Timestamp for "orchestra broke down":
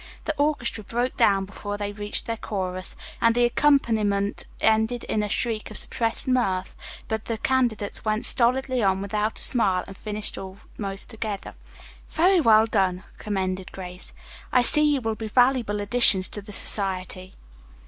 0.39-1.45